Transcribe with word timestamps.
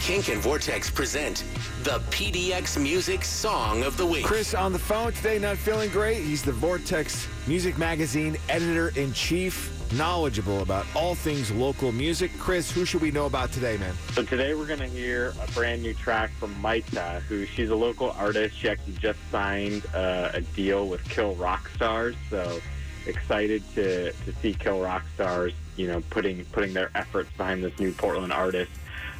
Kink 0.00 0.28
and 0.28 0.40
Vortex 0.40 0.90
present 0.90 1.44
the 1.82 2.00
PDX 2.10 2.80
Music 2.80 3.22
Song 3.22 3.82
of 3.82 3.98
the 3.98 4.06
Week. 4.06 4.24
Chris 4.24 4.54
on 4.54 4.72
the 4.72 4.78
phone 4.78 5.12
today, 5.12 5.38
not 5.38 5.58
feeling 5.58 5.90
great. 5.90 6.22
He's 6.22 6.42
the 6.42 6.52
Vortex 6.52 7.28
Music 7.46 7.76
Magazine 7.76 8.38
editor 8.48 8.92
in 8.98 9.12
chief, 9.12 9.70
knowledgeable 9.92 10.62
about 10.62 10.86
all 10.96 11.14
things 11.14 11.50
local 11.50 11.92
music. 11.92 12.30
Chris, 12.38 12.70
who 12.70 12.86
should 12.86 13.02
we 13.02 13.10
know 13.10 13.26
about 13.26 13.52
today, 13.52 13.76
man? 13.76 13.94
So 14.12 14.24
today 14.24 14.54
we're 14.54 14.66
going 14.66 14.80
to 14.80 14.88
hear 14.88 15.34
a 15.46 15.50
brand 15.52 15.82
new 15.82 15.92
track 15.92 16.30
from 16.30 16.54
Maita, 16.62 17.20
who 17.22 17.44
she's 17.44 17.68
a 17.68 17.76
local 17.76 18.12
artist. 18.12 18.56
She 18.56 18.70
actually 18.70 18.94
just 18.94 19.18
signed 19.30 19.84
uh, 19.94 20.30
a 20.32 20.40
deal 20.40 20.88
with 20.88 21.04
Kill 21.10 21.34
Rock 21.34 21.70
Stars. 21.74 22.16
So 22.30 22.58
excited 23.06 23.62
to, 23.74 24.12
to 24.12 24.32
see 24.40 24.54
Kill 24.54 24.80
Rock 24.80 25.04
Stars, 25.14 25.52
you 25.76 25.88
know, 25.88 26.00
putting 26.08 26.42
putting 26.46 26.72
their 26.72 26.90
efforts 26.94 27.30
behind 27.36 27.62
this 27.62 27.78
new 27.78 27.92
Portland 27.92 28.32
artist. 28.32 28.70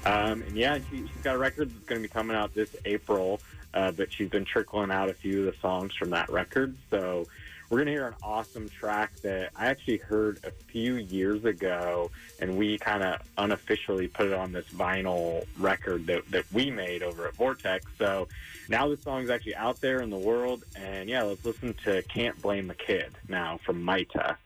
Um, 0.07 0.43
and 0.43 0.57
yeah, 0.57 0.79
she, 0.91 0.99
she's 0.99 1.23
got 1.23 1.37
a 1.37 1.39
record 1.39 1.71
that's 1.71 1.87
going 1.87 2.01
to 2.01 2.09
be 2.09 2.13
coming 2.13 2.37
out 2.37 2.55
this 2.55 2.75
April, 2.85 3.41
uh, 3.75 3.93
but 3.93 4.13
she's 4.13 4.31
been 4.31 4.45
trickling 4.45 4.91
out 4.91 5.09
a 5.11 5.15
few 5.15 5.47
of 5.47 5.55
the 5.55 5.61
songs 5.61 5.95
from 5.95 6.11
that 6.11 6.31
record. 6.31 6.77
So 6.91 7.27
we're 7.69 7.79
going 7.79 7.87
to 7.87 7.93
hear 7.93 8.09
an 8.09 8.15
awesome 8.23 8.69
track 8.69 9.15
that 9.21 9.51
I 9.55 9.67
actually 9.67 9.99
heard 9.99 10.41
a 10.43 10.51
few 10.51 10.97
years 10.97 11.45
ago, 11.45 12.11
and 12.41 12.57
we 12.57 12.79
kind 12.79 13.05
of 13.05 13.21
unofficially 13.39 14.09
put 14.09 14.27
it 14.27 14.33
on 14.33 14.51
this 14.51 14.67
vinyl 14.71 15.47
record 15.57 16.07
that, 16.09 16.29
that 16.33 16.45
we 16.53 16.71
made 16.71 17.05
over 17.05 17.29
at 17.29 17.35
Vortex. 17.35 17.87
So 17.97 18.27
now 18.69 18.89
the 18.89 18.97
song's 18.97 19.31
actually 19.31 19.55
out 19.55 19.81
there 19.81 20.01
in 20.01 20.11
the 20.11 20.19
world, 20.19 20.65
and 20.75 21.09
yeah, 21.09 21.23
let's 21.23 21.45
listen 21.45 21.75
to 21.85 22.03
Can't 22.03 22.41
Blame 22.43 22.67
the 22.67 22.75
Kid 22.75 23.13
now 23.29 23.61
from 23.65 23.85
Maita. 23.85 24.37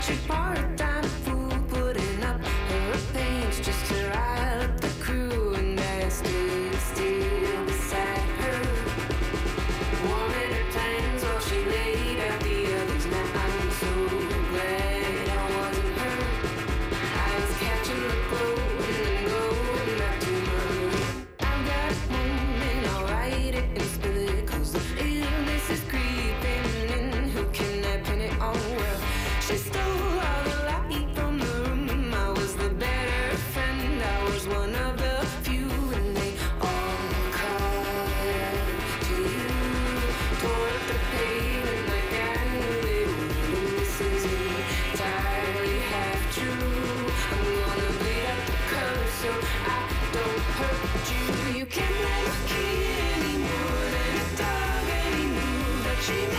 Such 0.00 0.16
a 0.16 0.28
part-time 0.28 0.87
she 56.08 56.37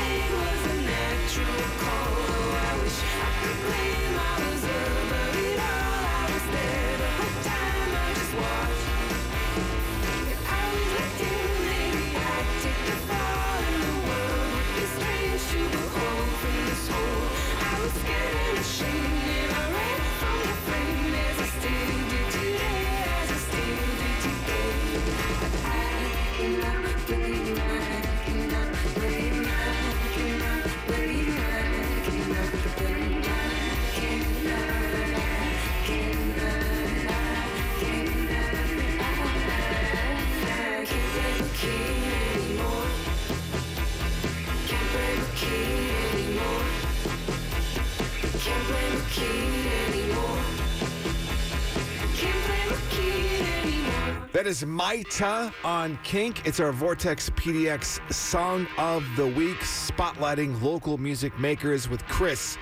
That 54.31 54.45
is 54.45 54.63
Maita 54.63 55.51
on 55.63 55.97
Kink. 56.03 56.45
It's 56.45 56.59
our 56.59 56.71
Vortex 56.71 57.29
PDX 57.31 58.13
Song 58.13 58.67
of 58.77 59.03
the 59.15 59.25
Week, 59.25 59.57
spotlighting 59.57 60.61
local 60.61 60.97
music 60.97 61.37
makers 61.39 61.89
with 61.89 62.05
Chris. 62.07 62.57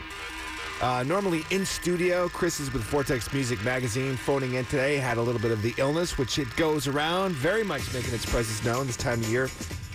Uh, 0.82 1.04
normally 1.04 1.44
in 1.52 1.66
studio, 1.66 2.30
Chris 2.30 2.60
is 2.60 2.72
with 2.72 2.84
Vortex 2.84 3.34
Music 3.34 3.62
Magazine. 3.64 4.16
Phoning 4.16 4.54
in 4.54 4.66
today, 4.66 4.98
had 4.98 5.18
a 5.18 5.22
little 5.22 5.42
bit 5.42 5.52
of 5.52 5.62
the 5.62 5.74
illness, 5.78 6.18
which 6.18 6.40
it 6.40 6.48
goes 6.56 6.88
around, 6.88 7.34
very 7.34 7.64
much 7.64 7.94
making 7.94 8.14
its 8.14 8.26
presence 8.26 8.64
known 8.64 8.88
this 8.88 8.96
time 8.96 9.20
of 9.20 9.30
year. 9.30 9.50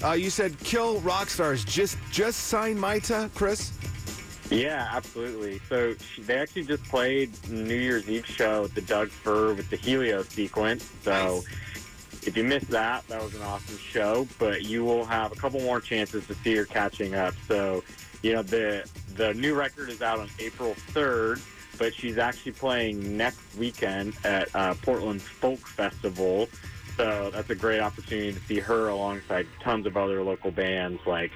Uh, 0.05 0.13
you 0.13 0.29
said 0.29 0.59
Kill 0.61 1.01
Rock 1.01 1.31
Stars 1.31 1.65
just 1.65 1.97
just 2.11 2.49
signed 2.49 2.79
Maita, 2.79 3.33
Chris. 3.35 3.73
Yeah, 4.53 4.89
absolutely. 4.93 5.61
So 5.69 5.95
she, 5.95 6.23
they 6.23 6.37
actually 6.39 6.65
just 6.65 6.85
played 6.85 7.31
New 7.49 7.75
Year's 7.75 8.09
Eve 8.09 8.27
show 8.27 8.65
at 8.65 8.75
the 8.75 8.83
Doug 8.83 9.09
Fir 9.09 9.55
with 9.55 9.71
the 9.71 9.77
Helio 9.77 10.23
sequence. 10.23 10.89
So 11.03 11.43
if 12.27 12.37
you 12.37 12.45
missed 12.45 12.69
that, 12.69 13.07
that 13.09 13.23
was 13.23 13.35
an 13.35 13.43
awesome 13.43 13.79
show. 13.79 14.29
But 14.39 14.63
you 14.63 14.85
will 14.85 15.05
have 15.05 15.33
a 15.33 15.37
couple 15.37 15.61
more 15.61 15.81
chances 15.81 16.27
to 16.27 16.35
see 16.35 16.55
her 16.57 16.65
catching 16.65 17.15
up. 17.15 17.35
So, 17.49 17.83
you 18.23 18.33
know, 18.33 18.43
the 18.43 18.89
the 19.15 19.35
new 19.35 19.55
record 19.55 19.89
is 19.91 20.03
out 20.03 20.19
on 20.19 20.29
April 20.39 20.75
3rd, 20.93 21.41
but 21.79 21.95
she's 21.95 22.19
actually 22.19 22.53
playing 22.53 23.17
next 23.17 23.41
weekend 23.59 24.15
at 24.25 24.55
uh, 24.55 24.75
Portland's 24.75 25.25
Folk 25.25 25.67
Festival. 25.67 26.49
So 26.97 27.31
that's 27.31 27.51
a 27.51 27.55
great 27.55 27.81
opportunity 27.81 28.33
to 28.33 28.41
see 28.41 28.59
her 28.59 28.89
alongside 28.89 29.47
tons 29.61 29.87
of 29.87 29.97
other 29.97 30.23
local 30.23 30.51
bands 30.51 31.01
like 31.07 31.33